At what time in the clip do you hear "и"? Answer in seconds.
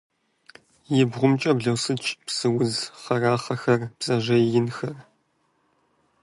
0.99-1.03